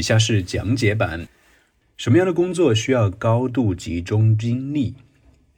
[0.00, 1.28] 以下是讲解版。
[1.98, 4.94] 什么样的工作需要高度集中精力？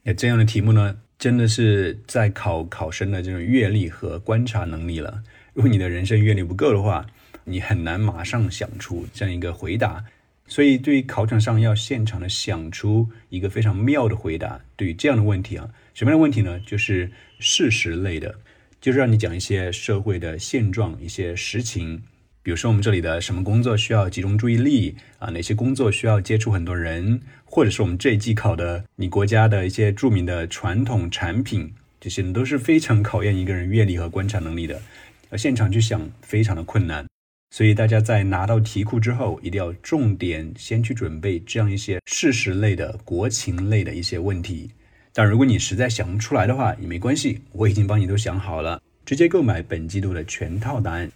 [0.03, 5.23] 那这样的题目呢，真的是在考考生的这种阅历和观察能力了。
[5.53, 7.05] 如果你的人生阅历不够的话，
[7.45, 10.03] 你很难马上想出这样一个回答。
[10.45, 16.59] 所以，对于考场上要现场的想出一个非常妙的回答，对于这样的问题啊，什么样的问题呢？
[16.65, 18.35] 就是事实类的，
[18.81, 22.03] 就是让你讲一些社会的现状、一些实情。
[22.43, 25.29] 比如说，我们这里的什么工作需要集中注意力啊？
[25.29, 27.21] 哪些工作需要接触很多人？
[27.45, 31.71] 或者是我们这一季考的你国家的一些著名的传统产品，
[32.01, 34.81] 这些都是非常考验一个人阅历和观察能力的。
[35.29, 37.05] 而现场去想，非常的困难。
[37.51, 44.69] 所以大家在拿到题库之后，一定要重点先去准备这样一些事实类的、国情类的一些问题。
[45.13, 51.09] 但如果你实在想不出来的话，也没关系，我已经帮你都想好了，直接购买本季度的全套答案。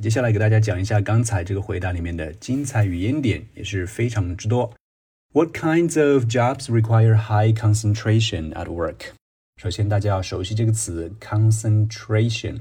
[0.00, 4.72] 接下来给大家讲一下刚才这个回答里面的精彩语言点，也是非常之多。
[5.32, 9.06] What kinds of jobs require high concentration at work？
[9.60, 12.60] 首先，大家要熟悉这个词 concentration，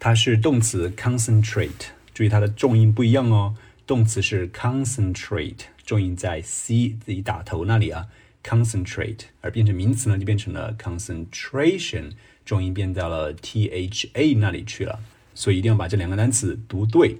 [0.00, 3.54] 它是动词 concentrate，注意它的重音不一样哦。
[3.86, 8.08] 动词是 concentrate，重音在 c 自己打头那里啊
[8.42, 12.10] ，concentrate，而变成名词呢，就变成了 concentration，
[12.44, 14.98] 重音变到了 t h a 那里去了。
[15.34, 17.18] 所以一定要把这两个单词读对。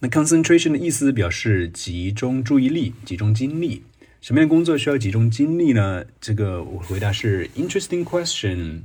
[0.00, 3.84] 那 concentration 的意思表示集中注意力、集中精力。
[4.20, 6.04] 什么样的工作需要集中精力呢？
[6.20, 8.82] 这个我回答是 interesting question，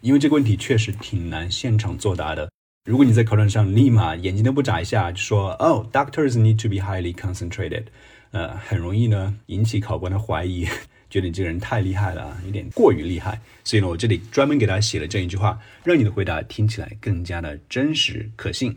[0.00, 2.50] 因为这个问题确实挺难现场作答的。
[2.84, 7.84] 如果你在考场上立马眼睛都不眨一下就说哦，doctors need to be highly concentrated，
[8.30, 10.66] 呃，很容易呢引起考官的怀疑。
[11.10, 18.76] 觉得你这个人太厉害了啊，有点过于厉害，所以呢，我这里专门给他写了这一句话，让你的回答听起来更加的真实可信。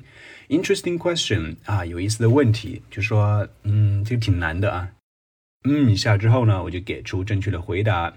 [0.50, 4.90] Interesting question 啊，有意思的问题，就说，嗯，这个挺难的啊。
[5.64, 8.14] 嗯一下之后呢，我就给出正确的回答。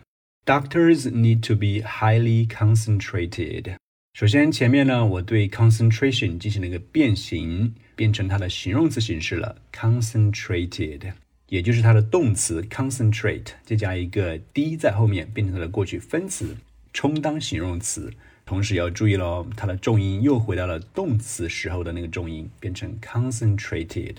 [0.47, 3.77] Doctors need to be highly concentrated。
[4.15, 11.13] 首先前面呢，我对 concentration 进行了一个变形，变成它的形容词形式了，concentrated。
[11.49, 16.57] 也就是它的动词 concentrate，再加一个 d 在后面，变成它的过去分词，
[16.93, 18.13] 充当形容词。
[18.47, 24.17] 同时要注意喽，它的重音又回到了动词时候的那个重音，变成 concentrated。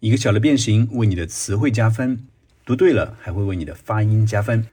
[0.00, 2.26] 一个小的变形为你的词汇加分，
[2.64, 4.68] 读对了还会为你的发音加分。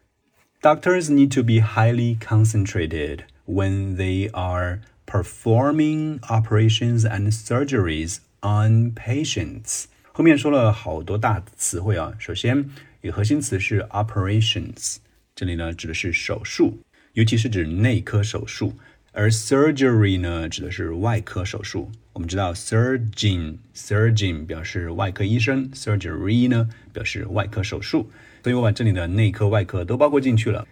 [0.61, 9.85] Doctors need to be highly concentrated when they are performing operations and surgeries on patients.
[10.17, 12.69] 后面说了好多大词汇啊，首先
[13.01, 14.95] 一个核心词是 operations，
[15.35, 16.79] 这里呢指的是手术，
[17.11, 18.71] 尤其是指内科手术，
[19.11, 21.91] 而 surgery 呢指的是外科手术。
[22.13, 28.09] 我们知道 surgeon，surgeon 表示外科医生，surgery 呢表示外科手术，
[28.41, 30.65] 所以我把这里的内科、外科都包括进去了。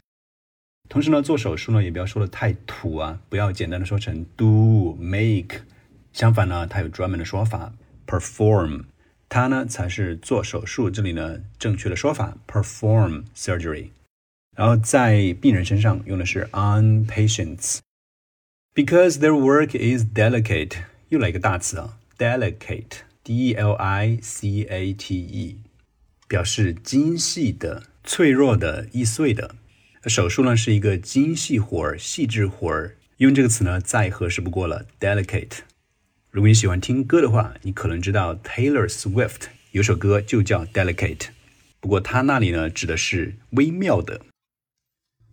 [0.88, 5.64] 同时呢，做手术呢也不要说的太土啊，不要简单的说成 do make，
[6.14, 7.74] 相反呢，它有专门的说法
[8.08, 8.84] perform。
[9.34, 13.88] 它呢才是做手术，这里呢正确的说法 perform surgery，
[14.56, 20.74] 然后在病人身上用的是 on patients，because their work is delicate，
[21.10, 25.58] 又来一个大词啊 delicate d e l i c a t e，
[26.28, 29.56] 表示精细的、脆弱的、易碎的。
[30.06, 35.62] 手术呢是一个精细活儿、细致活儿，用这个词呢再合适不过了，delicate。
[36.34, 41.28] 如果你喜欢听歌的话，你可能知道 Taylor Swift 有首歌就叫 Delicate，
[41.80, 44.20] 不过他那里呢指的是微妙的。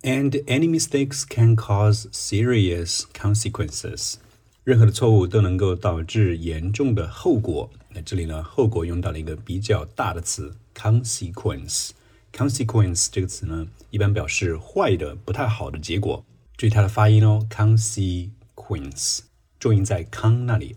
[0.02, 4.16] And any mistakes can cause serious consequences。
[4.62, 7.70] 任何的错误都能够导致严重的后果。
[7.94, 11.92] 那这里呢，后果用到了一个比较大的词 consequence。
[12.30, 16.22] consequence 这个词呢，一般表示坏的、不太好的结果。
[16.58, 19.20] 注意它的发音哦，consequence，
[19.58, 20.76] 重音在康那里。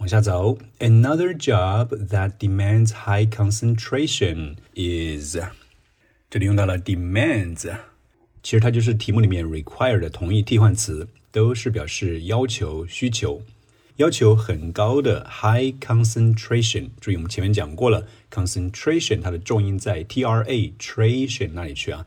[0.00, 5.36] 往下走，Another job that demands high concentration is，
[6.30, 7.70] 这里用到了 demands，
[8.42, 13.42] 其实它就是题目里面 require 的同义替换词，都是表示要求、需求，
[13.96, 16.88] 要求很高的 high concentration。
[16.98, 22.06] 注意我们前面讲过了，concentration 它的重音在 t r a tration 那里去啊，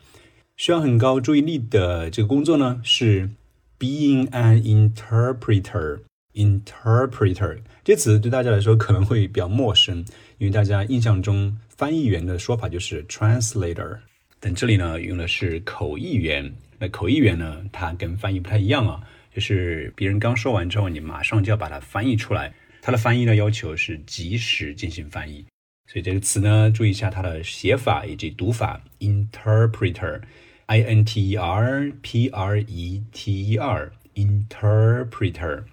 [0.58, 3.30] 需要很高注意力的这个工作呢是
[3.78, 6.00] being an interpreter。
[6.34, 10.00] Interpreter 这词对大家来说可能会比较陌生，
[10.38, 13.98] 因为大家印象中翻译员的说法就是 translator，
[14.40, 16.54] 但这里呢用的是口译员。
[16.80, 19.02] 那口译员呢，它跟翻译不太一样啊，
[19.34, 22.54] 就是别人刚说完之后，你马上就要把它翻译出来。
[22.82, 25.46] 它的翻译呢要求是及时进行翻译，
[25.88, 35.64] 所以这个词呢注意一下它的写法以及读法，interpreter，i n t e r p r e t e r，interpreter。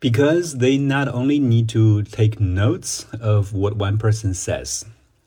[0.00, 4.82] Because they not only need to take notes of what one person says，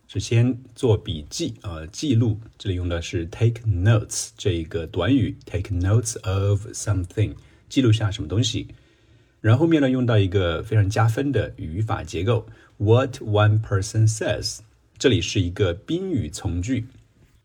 [0.07, 7.35] 首先做笔记啊，记录，这里用的是 take notes 这一个短语，take notes of something，
[7.68, 8.69] 记录下什么东西。
[9.41, 12.47] 然后后面呢，用到一个非常加分的语法结构
[12.77, 14.59] ，what one person says，
[14.97, 16.85] 这里是一个宾语从句。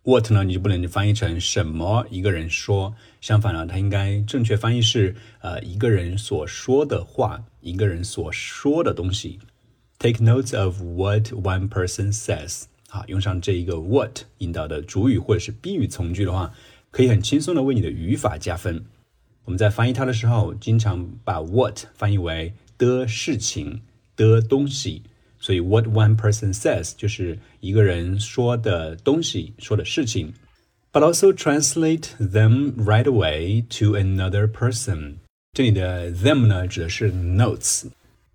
[0.07, 9.41] What 呢，你就不能翻译成什么一个人说，相反呢，它应该正确翻译是呃一个人所说的话，一个人所说的东西。
[9.99, 12.67] Take notes of what one person says。
[12.91, 16.53] 啊，用上这一个 what 引导的主语或者是宾语从句的话，
[16.93, 18.85] 可以很轻松的为你的语法加分。
[19.47, 23.83] 我们在翻译它的时候，经常把 what 翻译为的事情、
[24.15, 25.03] 的东西，
[25.47, 30.35] 所以 what one person says 就是一个人说的东西、说的事情。
[30.93, 35.19] But also translate them right away to another person。
[35.53, 37.85] 这里的 them 呢，指的是 notes。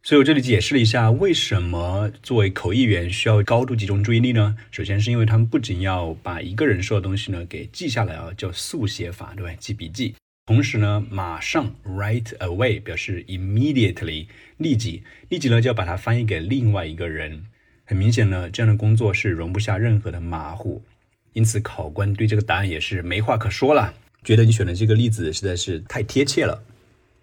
[0.04, 4.56] 所以我这里解释了一下，为什么作为口译员需要高度集中注意力呢？
[4.72, 9.54] 首先是因为他们不仅要把一个人说的东西呢给记下来啊，叫速写法，对吧？
[9.60, 10.16] 记笔记。
[10.52, 14.28] 同时呢，马上 right away 表示 immediately
[14.58, 17.46] 立即，立即呢就要把它翻译给另外一个人。
[17.86, 20.84] 很明显呢，这样的工作是容不下任何的马虎，
[21.32, 23.94] 因此考官对这个答案也是没话可说了，
[24.26, 26.62] 觉得你选的这个例子实在是太贴切了。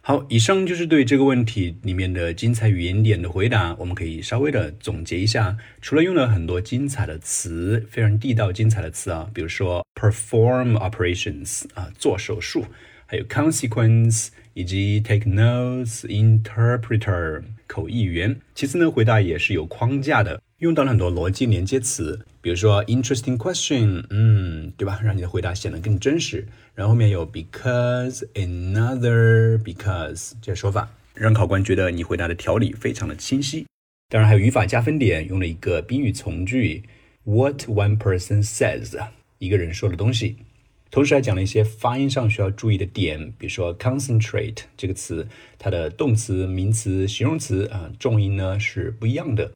[0.00, 3.76] 好，以上就是对这个问题里面的精彩语言点的回答。
[3.78, 12.64] 我们可以稍微的总结一下，除了用了很多精彩的词，非常地道精彩的词啊，比如说 perform operations 啊，做手术，
[13.10, 18.38] 还有 consequence，以及 take notes，interpreter 口译员。
[18.54, 20.42] 其次呢，回答也是有框架的。
[20.58, 25.00] 用到了很多逻辑连接词，比如说 interesting question，嗯，对吧？
[25.02, 26.46] 让你的回答显得更真实。
[26.74, 33.64] 然后后面有 because another because 这些说法，让考官觉得你回答的条理非常的清晰。
[34.10, 36.82] 当然还有语法加分点，用了一个宾语从句
[37.24, 38.94] what one person says，
[39.38, 40.36] 一个人说的东西。
[40.90, 49.52] 同时还讲了一些发音上需要注意的点，比如说 concentrate 这个词，它的动词、名词、形容词啊，重音呢是不一样的。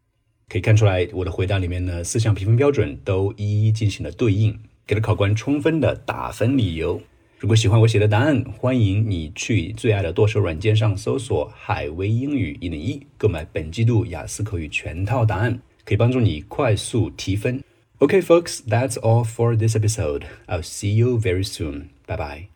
[0.49, 7.01] 可以看出来，我的回答里面呢，四项评分标准都一一进行了对应，给了考官充分的打分理由。
[7.39, 17.61] 如果喜欢我写的答案，欢迎你去最爱的剁手软件上搜索“海威英语一零一”，购买本季度雅思口语全套答案，可以帮助你快速提分。
[18.03, 20.27] Okay, folks, that's all for this episode.
[20.49, 21.91] I'll see you very soon.
[22.09, 22.49] Bye bye.